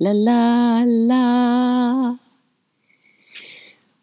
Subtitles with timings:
[0.00, 2.18] la la La.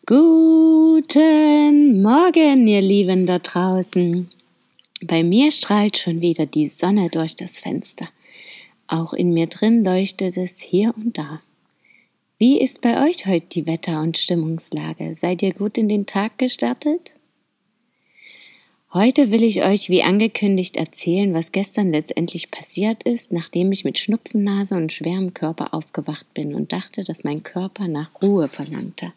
[0.05, 4.27] Guten Morgen, ihr Lieben da draußen.
[5.03, 8.09] Bei mir strahlt schon wieder die Sonne durch das Fenster.
[8.87, 11.41] Auch in mir drin leuchtet es hier und da.
[12.37, 15.13] Wie ist bei euch heute die Wetter- und Stimmungslage?
[15.13, 17.14] Seid ihr gut in den Tag gestartet?
[18.95, 23.99] Heute will ich euch wie angekündigt erzählen, was gestern letztendlich passiert ist, nachdem ich mit
[23.99, 29.11] Schnupfennase und schwerem Körper aufgewacht bin und dachte, dass mein Körper nach Ruhe verlangte.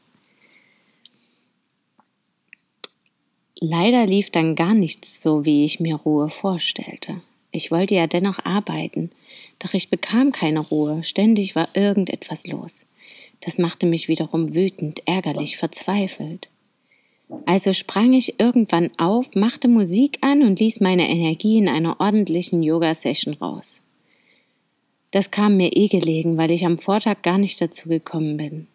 [3.60, 7.20] Leider lief dann gar nichts so, wie ich mir Ruhe vorstellte.
[7.52, 9.12] Ich wollte ja dennoch arbeiten,
[9.60, 12.84] doch ich bekam keine Ruhe, ständig war irgendetwas los.
[13.42, 16.48] Das machte mich wiederum wütend, ärgerlich, verzweifelt.
[17.44, 22.62] Also sprang ich irgendwann auf, machte Musik an und ließ meine Energie in einer ordentlichen
[22.62, 23.82] Yoga-Session raus.
[25.10, 28.66] Das kam mir eh gelegen, weil ich am Vortag gar nicht dazu gekommen bin.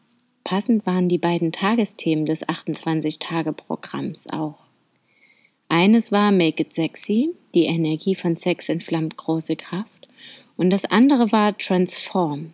[0.44, 4.56] Passend waren die beiden Tagesthemen des 28-Tage-Programms auch.
[5.70, 10.08] Eines war Make It Sexy, die Energie von Sex entflammt große Kraft,
[10.58, 12.54] und das andere war Transform,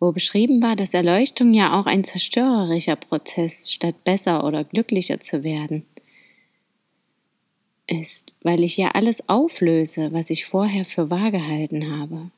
[0.00, 5.44] wo beschrieben war, dass Erleuchtung ja auch ein zerstörerischer Prozess statt besser oder glücklicher zu
[5.44, 5.84] werden
[7.90, 12.30] ist, weil ich ja alles auflöse, was ich vorher für wahr gehalten habe.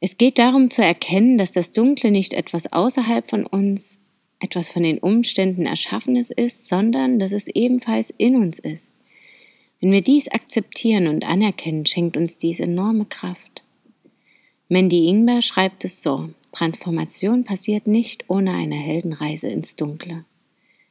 [0.00, 4.00] Es geht darum zu erkennen, dass das Dunkle nicht etwas außerhalb von uns,
[4.38, 8.94] etwas von den Umständen Erschaffenes ist, sondern dass es ebenfalls in uns ist.
[9.80, 13.63] Wenn wir dies akzeptieren und anerkennen, schenkt uns dies enorme Kraft.
[14.68, 20.24] Mandy Ingber schreibt es so: Transformation passiert nicht ohne eine Heldenreise ins Dunkle.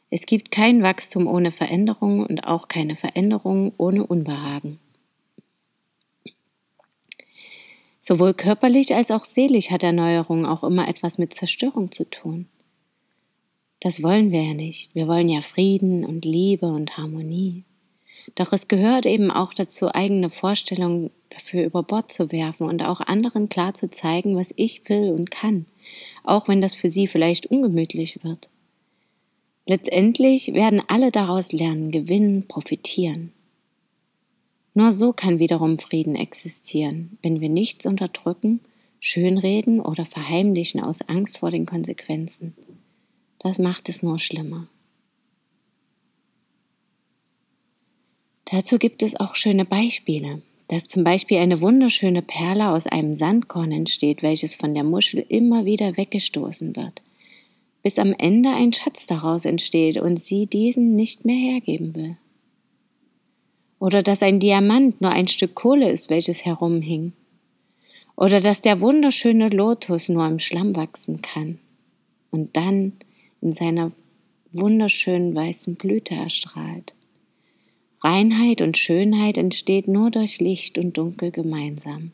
[0.10, 4.80] Es gibt kein Wachstum ohne Veränderung und auch keine Veränderung ohne Unbehagen.
[8.00, 12.48] Sowohl körperlich als auch seelisch hat Erneuerung auch immer etwas mit Zerstörung zu tun.
[13.80, 14.94] Das wollen wir ja nicht.
[14.94, 17.64] Wir wollen ja Frieden und Liebe und Harmonie.
[18.36, 23.02] Doch es gehört eben auch dazu, eigene Vorstellungen dafür über Bord zu werfen und auch
[23.02, 25.66] anderen klar zu zeigen, was ich will und kann,
[26.24, 28.50] auch wenn das für sie vielleicht ungemütlich wird.
[29.66, 33.32] Letztendlich werden alle daraus lernen, gewinnen, profitieren.
[34.74, 38.60] Nur so kann wiederum Frieden existieren, wenn wir nichts unterdrücken,
[39.00, 42.56] schönreden oder verheimlichen aus Angst vor den Konsequenzen.
[43.40, 44.68] Das macht es nur schlimmer.
[48.54, 53.72] Dazu gibt es auch schöne Beispiele dass zum Beispiel eine wunderschöne Perle aus einem Sandkorn
[53.72, 57.02] entsteht, welches von der Muschel immer wieder weggestoßen wird,
[57.82, 62.18] bis am Ende ein Schatz daraus entsteht und sie diesen nicht mehr hergeben will.
[63.80, 67.12] Oder dass ein Diamant nur ein Stück Kohle ist, welches herumhing.
[68.16, 71.60] Oder dass der wunderschöne Lotus nur im Schlamm wachsen kann
[72.32, 72.94] und dann
[73.42, 73.92] in seiner
[74.54, 76.94] wunderschönen weißen Blüte erstrahlt.
[78.04, 82.12] Reinheit und Schönheit entsteht nur durch Licht und Dunkel gemeinsam.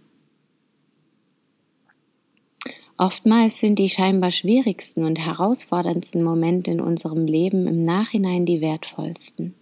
[2.98, 9.56] Oftmals sind die scheinbar schwierigsten und herausforderndsten Momente in unserem Leben im Nachhinein die wertvollsten.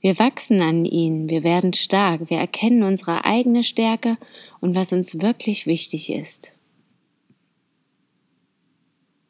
[0.00, 4.18] Wir wachsen an ihnen, wir werden stark, wir erkennen unsere eigene Stärke
[4.60, 6.56] und was uns wirklich wichtig ist.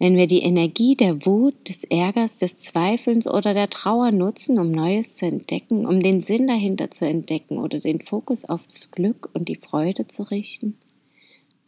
[0.02, 4.72] Wenn wir die Energie der Wut, des Ärgers, des Zweifelns oder der Trauer nutzen, um
[4.72, 9.30] Neues zu entdecken, um den Sinn dahinter zu entdecken oder den Fokus auf das Glück
[9.32, 10.76] und die Freude zu richten,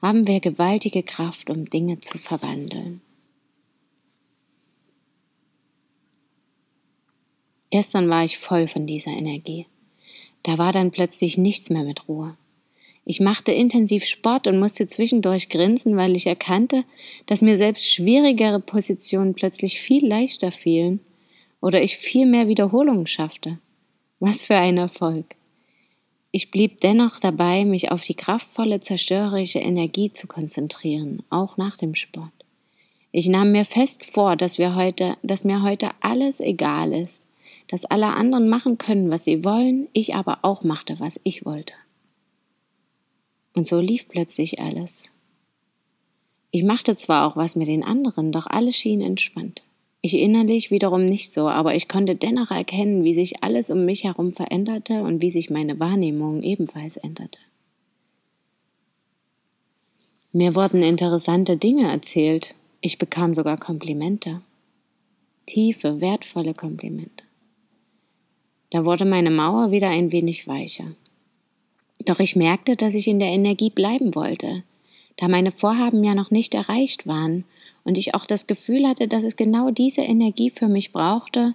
[0.02, 3.02] haben wir gewaltige Kraft, um Dinge zu verwandeln.
[7.70, 9.68] Gestern war ich voll von dieser Energie.
[10.42, 12.36] Da war dann plötzlich nichts mehr mit Ruhe.
[13.06, 16.84] Ich machte intensiv Sport und musste zwischendurch grinsen, weil ich erkannte,
[17.26, 21.00] dass mir selbst schwierigere Positionen plötzlich viel leichter fielen
[21.60, 23.58] oder ich viel mehr Wiederholungen schaffte.
[24.20, 25.36] Was für ein Erfolg.
[26.30, 31.94] Ich blieb dennoch dabei, mich auf die kraftvolle, zerstörerische Energie zu konzentrieren, auch nach dem
[31.94, 32.32] Sport.
[33.12, 37.26] Ich nahm mir fest vor, dass wir heute, dass mir heute alles egal ist,
[37.68, 41.74] dass alle anderen machen können, was sie wollen, ich aber auch machte, was ich wollte.
[43.54, 45.10] Und so lief plötzlich alles.
[46.50, 49.62] Ich machte zwar auch was mit den anderen, doch alles schien entspannt.
[50.02, 54.04] Ich innerlich wiederum nicht so, aber ich konnte dennoch erkennen, wie sich alles um mich
[54.04, 57.38] herum veränderte und wie sich meine Wahrnehmung ebenfalls änderte.
[60.32, 64.42] Mir wurden interessante Dinge erzählt, ich bekam sogar Komplimente.
[65.46, 67.24] Tiefe, wertvolle Komplimente.
[68.70, 70.96] Da wurde meine Mauer wieder ein wenig weicher.
[72.06, 74.62] Doch ich merkte, dass ich in der Energie bleiben wollte,
[75.16, 77.44] da meine Vorhaben ja noch nicht erreicht waren
[77.84, 81.54] und ich auch das Gefühl hatte, dass es genau diese Energie für mich brauchte,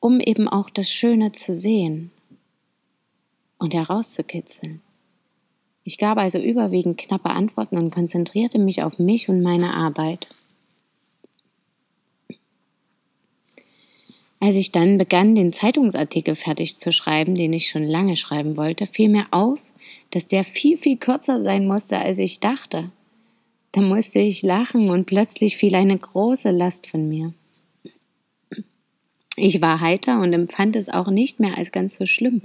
[0.00, 2.10] um eben auch das Schöne zu sehen
[3.58, 4.82] und herauszukitzeln.
[5.84, 10.28] Ich gab also überwiegend knappe Antworten und konzentrierte mich auf mich und meine Arbeit.
[14.44, 18.86] Als ich dann begann, den Zeitungsartikel fertig zu schreiben, den ich schon lange schreiben wollte,
[18.86, 19.58] fiel mir auf,
[20.10, 22.92] dass der viel, viel kürzer sein musste, als ich dachte.
[23.72, 27.32] Da musste ich lachen und plötzlich fiel eine große Last von mir.
[29.36, 32.42] Ich war heiter und empfand es auch nicht mehr als ganz so schlimm,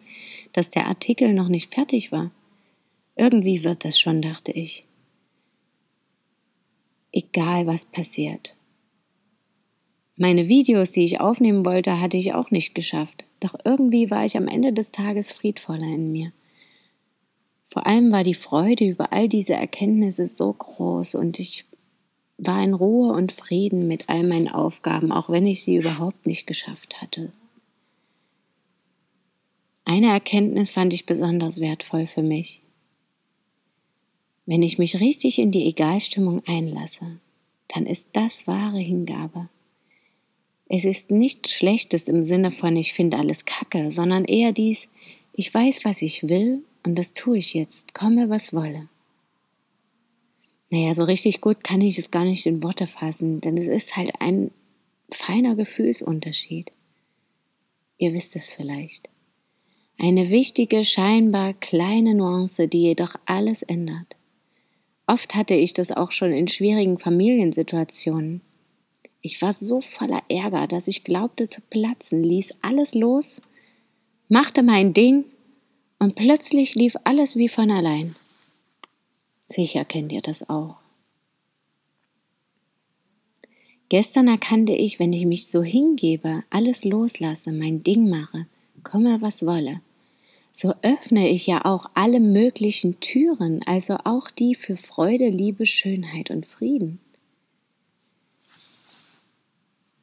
[0.54, 2.32] dass der Artikel noch nicht fertig war.
[3.18, 4.86] Irgendwie wird das schon, dachte ich.
[7.12, 8.56] Egal was passiert.
[10.22, 13.24] Meine Videos, die ich aufnehmen wollte, hatte ich auch nicht geschafft.
[13.40, 16.34] Doch irgendwie war ich am Ende des Tages friedvoller in mir.
[17.64, 21.64] Vor allem war die Freude über all diese Erkenntnisse so groß und ich
[22.38, 26.46] war in Ruhe und Frieden mit all meinen Aufgaben, auch wenn ich sie überhaupt nicht
[26.46, 27.32] geschafft hatte.
[29.86, 32.62] Eine Erkenntnis fand ich besonders wertvoll für mich.
[34.46, 37.22] Wenn ich mich richtig in die Egalstimmung einlasse,
[37.70, 39.48] dann ist das wahre Hingabe.
[40.70, 44.88] Es ist nichts Schlechtes im Sinne von ich finde alles Kacke, sondern eher dies,
[45.34, 48.88] ich weiß, was ich will und das tue ich jetzt, komme was wolle.
[50.70, 53.98] Naja, so richtig gut kann ich es gar nicht in Worte fassen, denn es ist
[53.98, 54.52] halt ein
[55.12, 56.72] feiner Gefühlsunterschied.
[57.98, 59.10] Ihr wisst es vielleicht.
[59.98, 64.16] Eine wichtige, scheinbar kleine Nuance, die jedoch alles ändert.
[65.08, 68.42] Oft hatte ich das auch schon in schwierigen Familiensituationen.
[69.22, 73.42] Ich war so voller Ärger, dass ich glaubte zu platzen, ließ alles los,
[74.30, 75.26] machte mein Ding
[76.00, 78.16] und plötzlich lief alles wie von allein.
[79.50, 80.78] Sicher kennt ihr das auch.
[83.90, 88.46] Gestern erkannte ich, wenn ich mich so hingebe, alles loslasse, mein Ding mache,
[88.84, 89.82] komme was wolle,
[90.54, 96.30] so öffne ich ja auch alle möglichen Türen, also auch die für Freude, Liebe, Schönheit
[96.30, 97.00] und Frieden.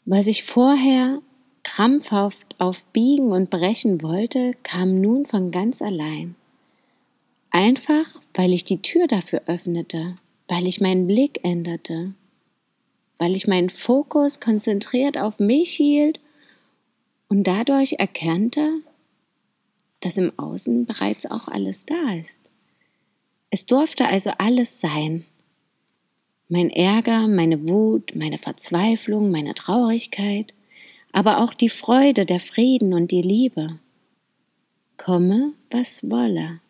[0.08, 1.20] Was ich vorher
[1.64, 6.36] krampfhaft auf Biegen und Brechen wollte, kam nun von ganz allein.
[7.50, 10.14] Einfach, weil ich die Tür dafür öffnete,
[10.46, 12.14] weil ich meinen Blick änderte,
[13.18, 16.20] weil ich meinen Fokus konzentriert auf mich hielt
[17.28, 18.74] und dadurch erkannte,
[19.98, 22.48] dass im Außen bereits auch alles da ist.
[23.50, 25.24] Es durfte also alles sein.
[26.48, 30.54] Mein Ärger, meine Wut, meine Verzweiflung, meine Traurigkeit,
[31.12, 33.80] aber auch die Freude, der Frieden und die Liebe.
[34.96, 36.60] Komme, was wolle.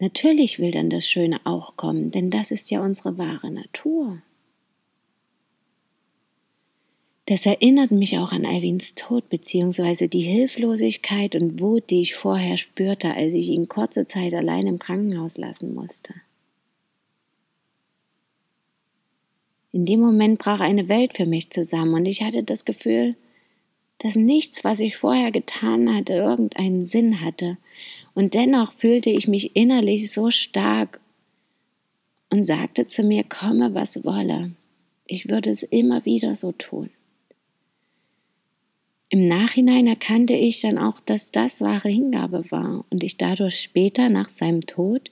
[0.00, 4.22] Natürlich will dann das Schöne auch kommen, denn das ist ja unsere wahre Natur.
[7.26, 12.56] Das erinnert mich auch an Alvins Tod beziehungsweise die Hilflosigkeit und Wut, die ich vorher
[12.56, 16.14] spürte, als ich ihn kurze Zeit allein im Krankenhaus lassen musste.
[19.72, 23.16] In dem Moment brach eine Welt für mich zusammen und ich hatte das Gefühl,
[23.98, 27.58] dass nichts, was ich vorher getan hatte, irgendeinen Sinn hatte.
[28.14, 31.00] Und dennoch fühlte ich mich innerlich so stark
[32.30, 34.52] und sagte zu mir, komme, was wolle.
[35.06, 36.90] Ich würde es immer wieder so tun.
[39.10, 44.10] Im Nachhinein erkannte ich dann auch, dass das wahre Hingabe war und ich dadurch später
[44.10, 45.10] nach seinem Tod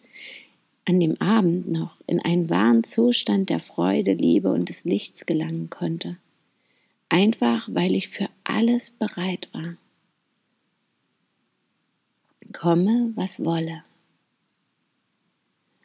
[0.86, 5.68] an dem Abend noch in einen wahren Zustand der Freude, Liebe und des Lichts gelangen
[5.70, 6.16] konnte
[7.08, 9.76] einfach weil ich für alles bereit war.
[12.52, 13.84] Komme, was wolle.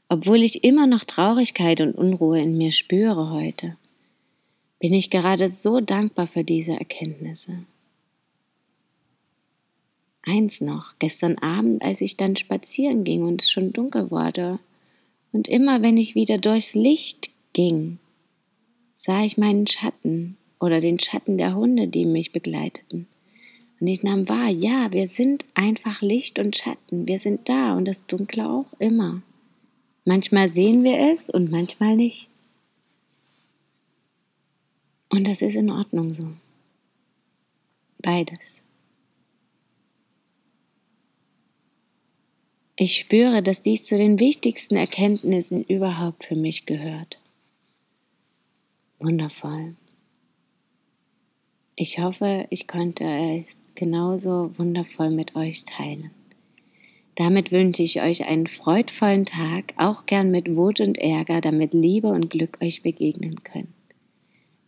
[0.10, 3.78] Obwohl ich immer noch Traurigkeit und Unruhe in mir spüre heute,
[4.80, 7.64] bin ich gerade so dankbar für diese Erkenntnisse.
[10.24, 14.60] Eins noch, gestern Abend, als ich dann spazieren ging und es schon dunkel wurde,
[15.32, 18.00] und immer wenn ich wieder durchs Licht ging,
[18.94, 23.08] sah ich meinen Schatten oder den Schatten der Hunde, die mich begleiteten.
[23.80, 27.86] Und ich nahm wahr, ja, wir sind einfach Licht und Schatten, wir sind da und
[27.86, 29.24] das Dunkle auch immer.
[30.06, 32.28] Manchmal sehen wir es und manchmal nicht.
[35.10, 36.28] Und das ist in Ordnung so.
[38.02, 38.62] Beides.
[42.84, 47.20] Ich schwöre, dass dies zu den wichtigsten Erkenntnissen überhaupt für mich gehört.
[48.98, 49.76] Wundervoll.
[51.76, 56.10] Ich hoffe, ich konnte es genauso wundervoll mit euch teilen.
[57.14, 62.08] Damit wünsche ich euch einen freudvollen Tag, auch gern mit Wut und Ärger, damit Liebe
[62.08, 63.76] und Glück euch begegnen können.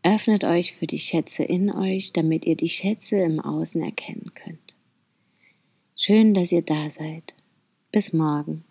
[0.04, 4.76] Öffnet euch für die Schätze in euch, damit ihr die Schätze im Außen erkennen könnt.
[5.96, 7.34] Schön, dass ihr da seid.
[7.94, 8.64] Bis morgen.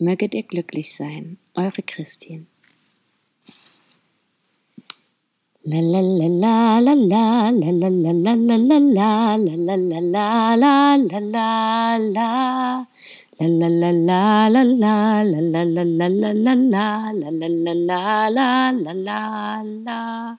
[0.00, 1.38] Möget ihr glücklich sein.
[1.54, 2.48] Eure Christin.
[5.62, 8.34] La la la la la la la
[18.92, 20.38] la la